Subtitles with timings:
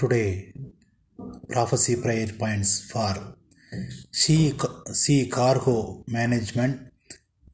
[0.00, 0.54] Today,
[1.50, 3.14] prophecy prayer points for
[4.10, 4.54] sea,
[5.00, 6.90] sea cargo management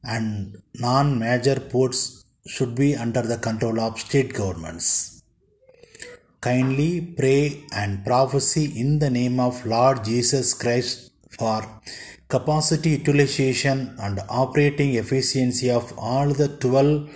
[0.01, 5.23] and non major ports should be under the control of state governments.
[6.39, 11.65] Kindly pray and prophecy in the name of Lord Jesus Christ for
[12.29, 17.09] capacity utilization and operating efficiency of all the 12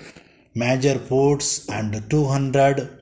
[0.55, 3.00] major ports and 200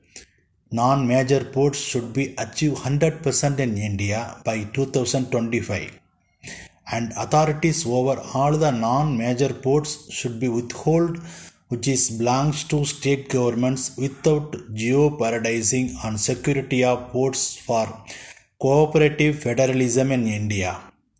[0.72, 5.98] non major ports should be achieved 100% in India by 2025
[6.92, 11.18] and authorities over all the non major ports should be withhold
[11.70, 14.48] which is belongs to state governments without
[14.82, 17.84] jeopardizing on security of ports for
[18.60, 20.72] cooperative federalism in India.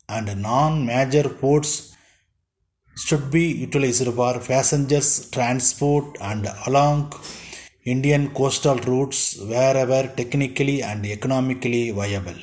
[0.09, 1.95] And non major ports
[3.05, 7.13] should be utilized for passengers transport and along
[7.83, 12.39] Indian coastal routes wherever technically and economically viable.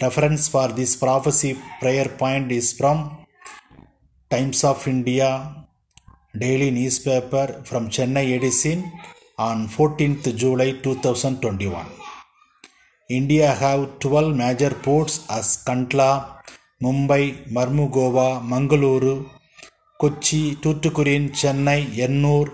[0.00, 3.26] Reference for this prophecy prayer point is from
[4.30, 5.56] Times of India
[6.38, 8.92] daily newspaper from Chennai edition
[9.38, 11.86] on 14th July 2021.
[13.10, 16.38] India have 12 major ports as Kandla,
[16.80, 19.28] Mumbai, Mormugao, Mangaluru,
[20.00, 22.52] Kochi, Tuticorin, Chennai, Ennore,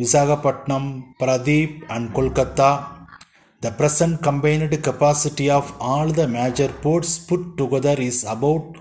[0.00, 3.06] Visakhapatnam, Paradeep and Kolkata.
[3.60, 8.76] The present combined capacity of all the major ports put together is about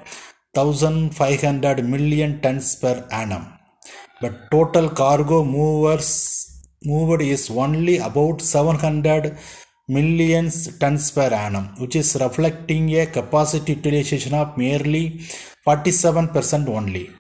[0.54, 3.46] 1500 million tons per annum.
[4.22, 9.38] But total cargo movers moved is only about 700
[9.88, 15.20] millions tons per annum, which is reflecting a capacity utilization of merely
[15.68, 17.12] 47% only.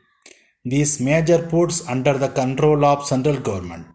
[0.66, 3.86] These major ports under the control of central government.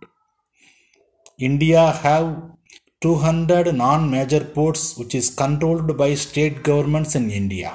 [1.39, 2.43] India have
[3.01, 7.73] 200 non-major ports which is controlled by state governments in India.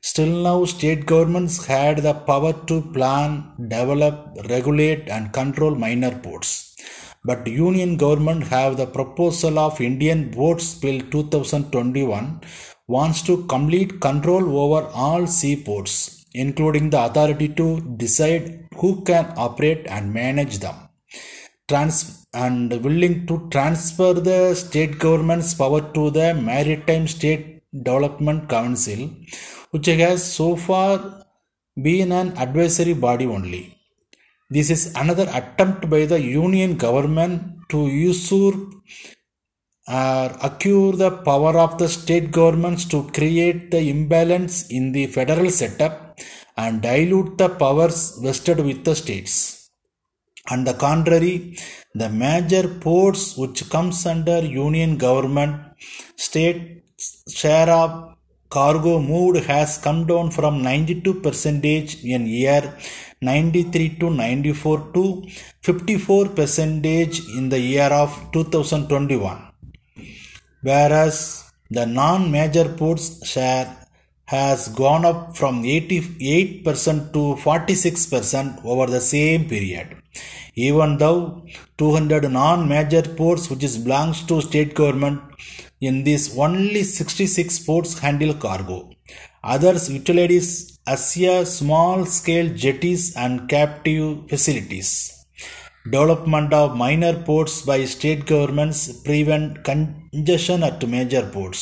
[0.00, 6.74] Still now state governments had the power to plan, develop, regulate and control minor ports.
[7.22, 12.40] But union government have the proposal of Indian Ports Bill 2021
[12.88, 17.66] wants to complete control over all seaports including the authority to
[18.04, 18.44] decide
[18.80, 20.76] who can operate and manage them.
[21.68, 27.44] Trans- and willing to transfer the state government's power to the Maritime State
[27.86, 29.00] Development Council,
[29.70, 30.90] which has so far
[31.86, 33.62] been an advisory body only.
[34.56, 38.56] This is another attempt by the union government to usurp
[39.88, 45.50] or acquire the power of the state governments to create the imbalance in the federal
[45.50, 46.18] setup
[46.56, 49.70] and dilute the powers vested with the states.
[50.50, 51.56] On the contrary,
[51.94, 55.54] the major ports which comes under union government
[56.16, 56.82] state
[57.28, 58.16] share of
[58.48, 62.62] cargo moved has come down from 92 percentage in year
[63.20, 65.04] 93 to 94 to
[65.62, 69.45] 54 percentage in the year of 2021
[70.68, 71.16] whereas
[71.76, 73.66] the non-major ports share
[74.26, 79.88] has gone up from 88% to 46% over the same period.
[80.54, 81.44] Even though
[81.78, 85.20] 200 non-major ports which is belongs to state government,
[85.80, 88.78] in this only 66 ports handle cargo.
[89.44, 95.15] Others utilize as a small scale jetties and captive facilities.
[95.88, 101.60] Development of minor ports by state governments prevent congestion at major ports.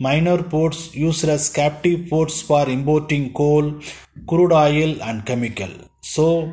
[0.00, 3.80] Minor ports used as captive ports for importing coal,
[4.26, 5.70] crude oil and chemical.
[6.00, 6.52] So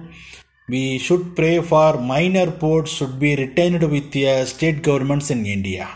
[0.70, 5.48] we should pray for minor ports should be retained with the uh, state governments in
[5.48, 5.90] India.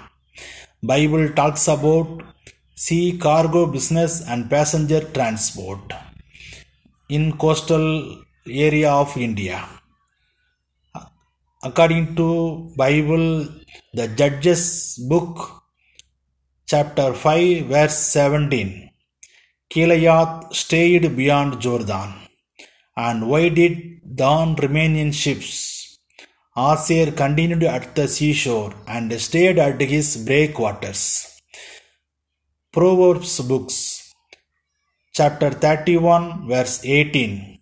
[0.82, 2.24] Bible talks about
[2.74, 5.94] sea cargo business and passenger transport
[7.10, 9.64] in coastal area of India
[11.68, 12.28] according to
[12.82, 13.28] bible
[14.00, 14.64] the judges
[15.12, 15.38] book
[16.72, 18.68] chapter 5 verse 17
[19.74, 20.32] Gilead
[20.62, 22.10] stayed beyond jordan.
[23.06, 23.76] And why did
[24.20, 25.54] dan remain in ships?
[26.56, 31.02] Asher continued at the seashore and stayed at his breakwaters.
[32.72, 33.78] Proverbs books
[35.14, 37.60] chapter 31 verse 18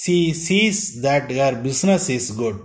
[0.00, 2.62] she sees that her business is good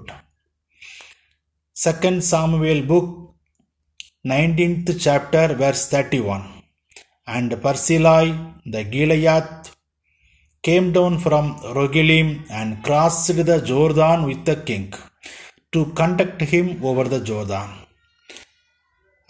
[1.85, 3.07] Second Samuel book
[4.31, 6.43] 19th chapter verse 31
[7.35, 8.23] and Barzillai
[8.73, 9.49] the Gilead
[10.67, 11.45] came down from
[11.77, 12.29] Rogelim
[12.59, 14.87] and crossed the Jordan with the king
[15.73, 17.69] to conduct him over the Jordan.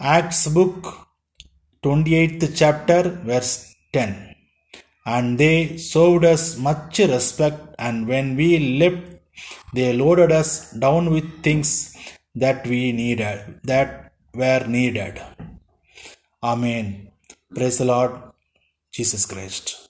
[0.00, 0.80] Acts book
[1.84, 3.52] 28th chapter, verse
[3.92, 4.34] 10.
[5.04, 9.04] And they showed us much respect, and when we left,
[9.74, 11.70] they loaded us down with things
[12.42, 15.20] that we needed, that were needed.
[16.42, 17.10] Amen.
[17.54, 18.12] Praise the Lord
[18.92, 19.87] Jesus Christ.